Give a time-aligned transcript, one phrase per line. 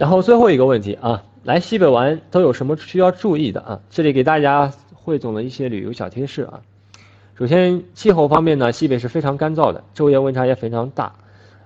[0.00, 3.80] 然后最后一个问题啊，来西北玩都有什么需要注意的啊？
[3.90, 6.60] 这里给大家汇总了一些旅游小贴士啊。
[7.34, 11.12] 首先，气候方面呢，西北是非常干燥的，昼夜温差也非常大，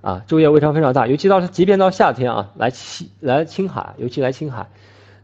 [0.00, 4.66] 啊，昼夜温差非常大，尤其到即便到夏天啊，来青来青海，尤其来青海，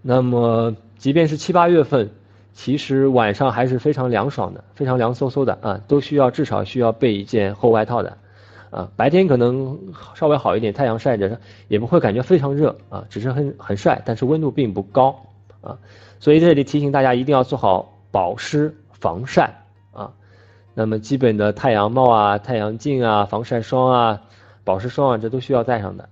[0.02, 2.10] 那么即便是七八月份，
[2.52, 8.18] 其实晚上还是非常凉爽的，非常凉飕飕的啊，都需要至少需要备一件厚外套的。
[8.70, 9.78] 啊，白天可能
[10.14, 15.26] 稍微好一点，太阳晒着也不会感觉非常热啊，只是很很晒，但是温度并不高
[15.60, 15.78] 啊，
[16.20, 20.12] 所以这里提醒大家一定要做好保湿防晒啊。
[20.72, 24.22] 那么基本的太阳帽啊、太阳镜啊、防晒霜啊、
[24.62, 26.08] 保湿霜啊，这都需要带上的。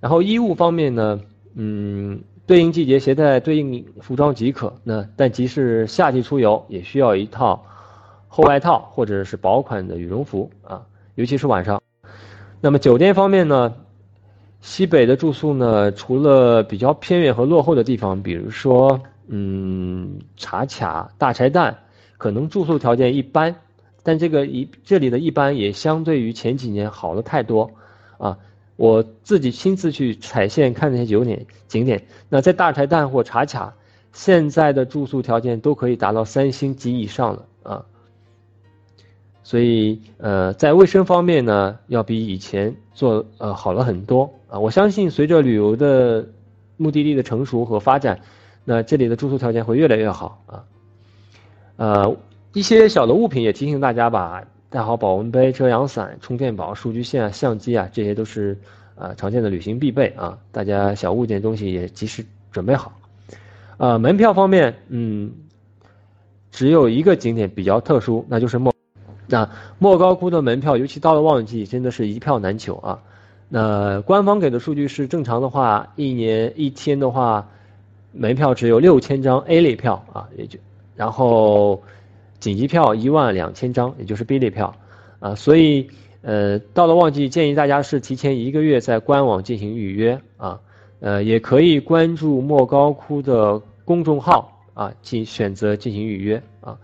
[0.00, 1.20] 然后衣物方面呢，
[1.54, 4.72] 嗯，对应季节携带对应服装即可。
[4.82, 7.66] 那但即使夏季出游，也需要一套
[8.28, 10.86] 厚外套或者是薄款的羽绒服啊。
[11.14, 11.82] 尤其是晚上，
[12.60, 13.74] 那么酒店方面呢，
[14.62, 21.74] 西北的住宿呢，除了比较偏远和落后的地方，比如说，嗯，茶卡、大柴旦，
[22.16, 23.54] 可能住宿条件一般，
[24.02, 27.70] 但这个一这里的一般也相对于前几年好了太多，
[28.16, 28.38] 啊，
[28.76, 33.74] 我自己亲自去踩线看那些景点景点，那在大柴旦或茶卡，
[34.14, 37.46] 现在的住宿条件都可以达到三星级以上了。
[37.64, 37.84] 啊。
[39.52, 44.58] 所以，呃，在卫生方面呢，要比以前做呃好了很多啊。
[44.58, 46.26] 我相信，随着旅游的
[46.78, 48.18] 目的地的成熟和发展，
[48.64, 50.64] 那这里的住宿条件会越来越好啊。
[51.76, 52.16] 呃，
[52.54, 58.58] 一些小的物品也提醒大家吧，带好保温杯、遮阳伞、充电宝、数据线啊、相机啊，这些都是
[58.94, 60.38] 啊常见的旅行必备啊。
[60.50, 62.98] 大家小物件东西也及时准备好。
[63.76, 65.30] 啊，门票方面，嗯，
[66.50, 68.71] 只有一个景点比较特殊，那就是莫。
[69.32, 73.02] 那莫高窟的门票，尤其到了旺季，真的是一票难求啊。
[73.48, 77.48] 那官方给的数据是，正常的话，一年一天的话，
[78.12, 80.58] 门票只有六千张 A 类票啊，也就，
[80.96, 81.82] 然后
[82.40, 84.74] 紧急票一万两千张，也就是 B 类票
[85.18, 85.34] 啊。
[85.34, 85.88] 所以，
[86.20, 90.60] 呃，到了旺季，建议大家是提前一个月在官网进行预约啊。
[91.00, 96.76] 呃，也可以关注莫高窟的公众号啊，进选择进行预约啊。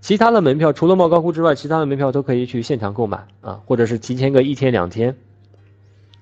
[0.00, 5.16] 其他的门票除了莫高窟之外，其他的门票都可以去现场购买啊，或者是提前个一天两天。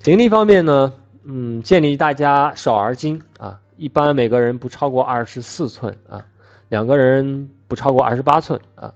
[0.02, 0.92] 行李方面呢，
[1.24, 6.24] 嗯，建议大家少而精啊，一般每个人不超过二十四寸啊，
[6.70, 8.94] 两个人不超过二十八寸啊，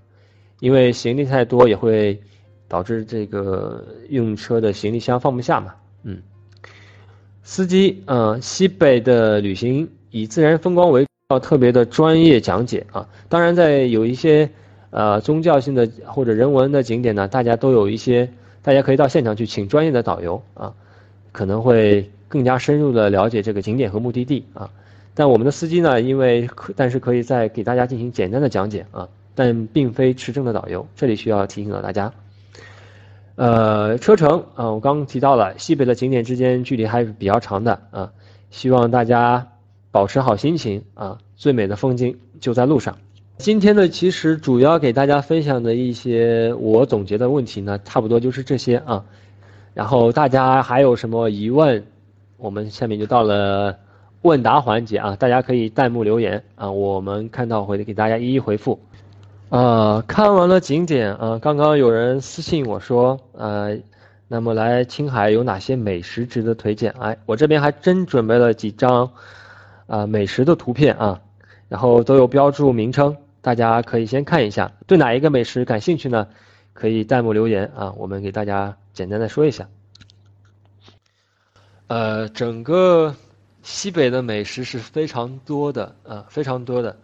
[0.60, 2.18] 因为行李太多也会
[2.66, 5.74] 导致这个用车的行李箱放不下嘛，
[6.04, 6.22] 嗯。
[7.42, 14.48] 司机，嗯，西北的旅行以自然风光为要特别的专业讲解啊，当然在有一些。
[14.90, 18.30] 呃，宗教性的或者人文的景点呢，大家都有一些，
[18.62, 20.72] 大家可以到现场去请专业的导游啊，
[21.30, 24.70] 可能会更加深入的了解这个景点和目的地啊。
[25.14, 32.12] 但我们的司机呢，因为可但是可以再给大家进行简单的讲解啊，但并非持证的导游，这里需要提醒到大家。
[33.34, 38.12] 呃，车程啊，我刚刚提到了西北的景点之间距离还是比较长的啊，
[38.50, 39.48] 希望大家
[39.90, 42.96] 保持好心情啊，最美的风景就在路上。
[43.38, 49.04] 今天呢，其实主要给大家分享的一些我总结的问题呢，差不多就是这些啊。
[49.74, 51.86] 然后大家还有什么疑问，
[52.36, 53.78] 我们下面就到了
[54.22, 58.80] 问答环节啊，大家可以弹幕留言啊，我们看到会给大家一一回复。
[59.50, 63.78] 呃，看完了景点啊，刚刚有人私信我说，呃，
[64.26, 66.92] 那么来青海有哪些美食值得推荐？
[66.98, 69.08] 哎，我这边还真准备了几张
[69.86, 71.20] 啊美食的图片啊，
[71.68, 73.16] 然后都有标注名称。
[73.40, 76.26] 大家可以先看一下，对哪一个美食感兴趣呢？
[76.72, 79.68] 可以弹幕留言啊，我们给大家简单的说一下。
[81.88, 83.16] 呃，整个
[83.62, 86.96] 西北的美食是非常多的啊，非常多的。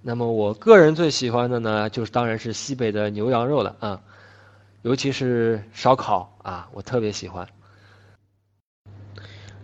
[0.00, 4.00] 那么我个人最喜欢的呢，就是当然是西北的牛羊肉了啊，
[4.82, 7.46] 尤其是烧烤啊，我特别喜欢。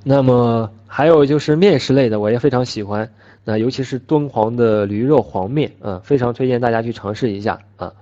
[0.02, 3.10] 那么还有就是面食类的，我也非常喜欢。
[3.44, 7.92] 那尤其是敦煌的驴肉黄面，啊，非常推荐大家去尝试一下啊。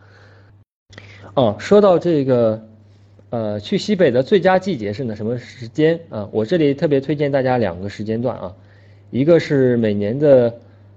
[1.35, 2.65] 哦，说到这个，
[3.31, 6.29] 呃，去西北的最佳季节是呢什么时间啊？
[6.31, 8.55] 我这里特别推荐大家两个时间段啊，
[9.11, 10.55] 一个是每年的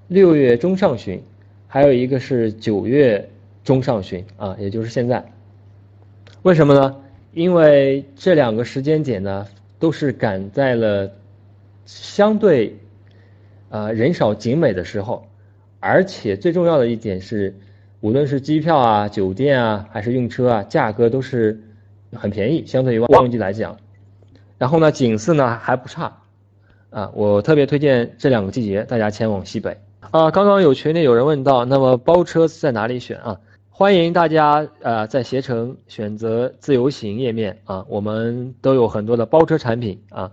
[0.07, 1.23] 六月中上旬，
[1.67, 3.27] 还有一个是九月
[3.63, 5.25] 中上旬啊，也就是现在。
[6.43, 6.95] 为什么呢？
[7.33, 9.47] 因为这两个时间点呢，
[9.79, 11.11] 都是赶在了
[11.85, 12.75] 相对。
[13.69, 15.27] 呃，人少景美的时候，
[15.79, 17.55] 而且最重要的一点是，
[17.99, 21.61] 无论是机票啊、酒店啊，还是用车啊，价格都是
[22.13, 23.77] 很便宜，相对于旺季来讲。
[24.57, 26.21] 然后呢，景色呢还不差，
[26.89, 29.77] 啊，我特别推荐这两个季节大家前往西北
[30.11, 30.31] 啊。
[30.31, 33.39] 刚刚有群里有人问到，那么包车在哪里选啊？
[33.69, 40.31] 欢迎大家呃在携程选择自由行页面啊，我们都有很多的包车产品啊，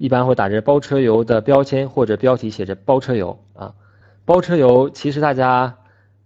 [0.00, 3.74] 一般会打着包车游的标签或者标题写着包车游啊。
[4.24, 5.76] 包车游其实大家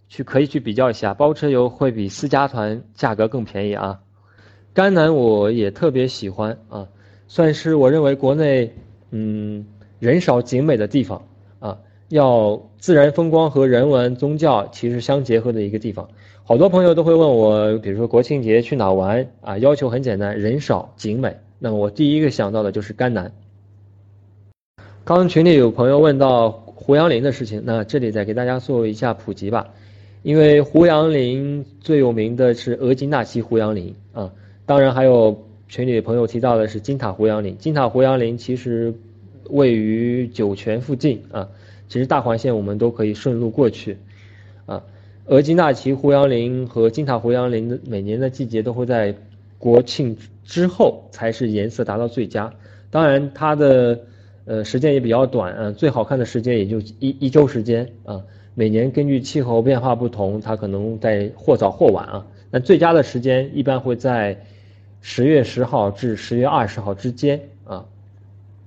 [0.07, 3.99] 去可以去比较一下，包车游会比私家团价格更便宜啊。
[4.73, 6.87] 甘南我也特别喜欢啊，
[7.27, 8.73] 算是我认为国内
[9.11, 9.65] 嗯
[9.99, 11.21] 人少景美的地方
[11.59, 11.77] 啊，
[12.07, 16.07] 要自然风光和人文宗教其实相结合的一个地方。
[16.45, 19.57] 好多朋友都会问我，比如说国庆节去哪玩啊？
[19.57, 21.35] 要求很简单，人少景美。
[21.59, 23.29] 那么我第一个想到的就是甘南。
[25.05, 29.67] 刚群里有朋友问到胡杨林的事情，那这里再给大家做一下普及吧。
[30.23, 34.33] 因为胡杨林最有名的是额济纳旗胡杨林啊，
[34.65, 37.55] 当然还有群里朋友提到的是金塔胡杨林。
[37.59, 38.95] 金塔胡杨林其实
[39.47, 41.49] 位于酒泉附近啊，
[41.87, 43.99] 其实大环线我们都可以顺路过去
[44.65, 44.81] 啊。
[45.27, 49.13] 额济纳旗胡杨林和金塔胡杨林的每年的季节都会在
[49.59, 52.51] 国庆之后才是颜色达到最佳，
[52.89, 53.99] 当然它的
[54.45, 58.23] 呃时间也比较短啊，最好看的时间也就一一周时间啊。
[58.53, 62.25] 每年根据气候变化不同，它可能在或早或晚啊。
[62.51, 64.39] 那最佳的时间一般会在
[65.01, 67.85] 十月十号至十月二十号之间啊。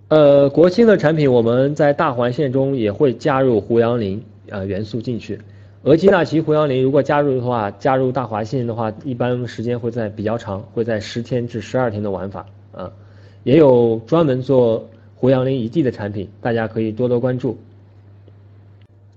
[0.08, 5.40] 呃，国庆的产品我们在大环线中也会加入胡杨林啊元素进去。
[5.84, 12.92] 额济纳旗胡杨林如果加入的话，加入大华线的话，一般时间会在比较长，会在十天至十二天的玩法啊。
[13.44, 14.86] 也有专门做
[15.20, 17.58] 胡杨林一地的产品，大家可以多多关注。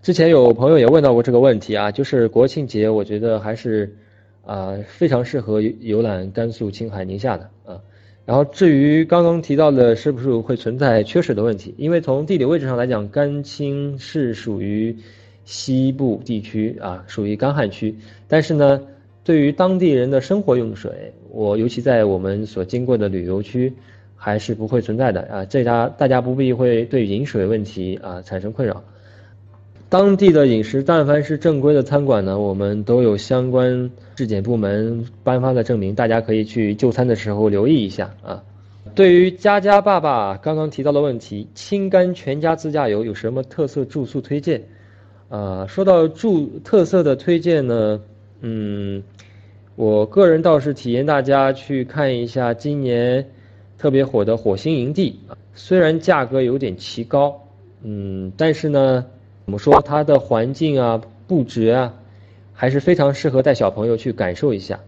[0.01, 3.95] 之前有朋友也问到过这个问题啊，就是国庆节，我觉得还是
[4.45, 7.79] 啊非常适合游览甘肃、青海、宁夏的啊。
[8.25, 14.95] 然后至于刚刚提到的是不是会存在缺水的问题，因为从地理位置上来讲，甘青是属于。
[15.43, 17.95] 西部地区啊，属于干旱区，
[18.27, 18.79] 但是呢，
[19.23, 23.73] 对于当地人的生活用水，我尤其在我们所经过的旅游区，
[24.23, 25.45] 还是不会存在的啊。
[25.45, 28.83] 这家大家不必会对饮水问题啊产生困扰。
[29.89, 38.43] 当地的饮食，但凡是正规的餐馆呢，我们都有相关质检部门颁发的证明，大家可以去就餐的时候留意一下啊。
[38.93, 44.61] 对于佳佳爸爸刚刚提到的问题，青甘全家自驾游有什么特色住宿推荐？
[45.29, 47.99] 啊，说到住特色的推荐呢，
[48.41, 49.01] 嗯，
[49.75, 53.25] 我个人倒是体验大家去看一下今年
[53.81, 57.41] 特别火的火星营地啊，虽然价格有点奇高，
[57.81, 59.03] 嗯，但是呢，
[59.43, 61.91] 怎么说它的环境啊、布置啊，
[62.53, 64.79] 还是非常适合带小朋友去感受一下。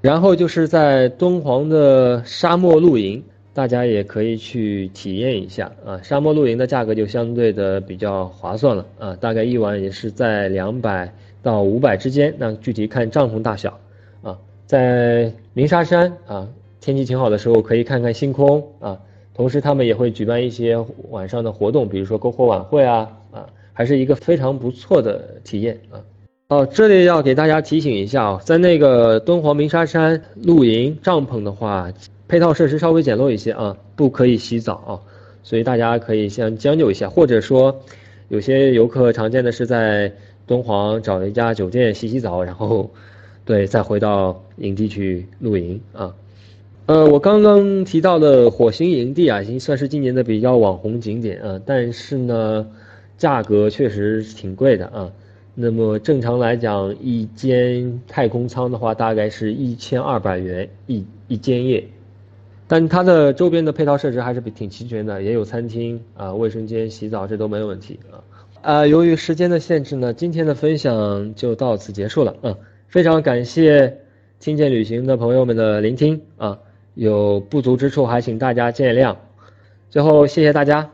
[0.00, 3.22] 然后就是在敦煌的沙漠露营。
[3.52, 11.12] 大家也可以去体验一下啊，沙漠露营的价格就相对的比较划算了啊，大概一晚也是在两百
[11.42, 13.78] 到五百之间，那具体看帐篷大小
[14.22, 14.38] 啊。
[14.66, 16.48] 在鸣沙山啊，
[16.80, 18.98] 天气挺好的时候可以看看星空啊，
[19.34, 20.76] 同时他们也会举办一些
[21.10, 26.00] 晚上的活动，比如说篝火晚会啊啊，还是一个非常不错的体验啊。
[26.48, 31.92] 哦，这里要给大家提醒一下啊，在那个敦煌鸣沙山露营帐篷的话。
[32.28, 34.92] 配套设施稍微简陋一些啊，不可以洗澡啊，
[35.42, 37.74] 所以大家可以先将就一下，或者说，
[38.28, 40.12] 有些游客常见的是在
[40.46, 42.88] 敦煌找一家酒店洗洗澡，然后，
[43.44, 46.14] 对，再回到营地去露营啊。
[46.90, 52.66] 呃，我刚刚提到的火星营地啊，已经算是今年的比较网红景点啊，但是呢，
[53.16, 55.08] 价格确实挺贵的啊。
[55.54, 61.86] 那么正常来讲，一间太空舱的话，大概是一千二百元一一间夜。
[62.66, 68.18] 但它的周边的配套设施还是比挺齐全的，也有餐厅啊、卫生间、洗澡，这都没有问题啊。
[68.62, 72.56] 啊，由于时间的限制呢，今天的分享就到此结束了啊。
[72.88, 73.96] 非常感谢
[74.40, 76.58] 听见旅行的朋友们的聆听啊，
[77.00, 79.16] 有不足之处还请大家见谅。
[79.88, 80.90] 最后谢谢大家，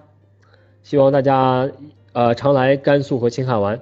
[0.85, 1.69] 希望大家
[2.13, 3.81] 呃常来甘肃和青海玩。